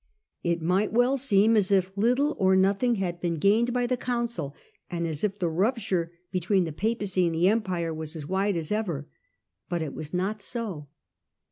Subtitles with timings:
[0.41, 4.55] It might seem as if little or nothing had been gained by the council,
[4.89, 8.71] and as if the rupture between the Papacy and the Empire was as wide as
[8.71, 9.07] ever;
[9.69, 10.87] but it was not so.